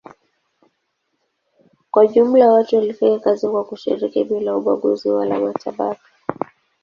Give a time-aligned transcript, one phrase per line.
[1.91, 6.01] Kwa jumla watu walifanya kazi kwa kushirikiana bila ubaguzi wala matabaka.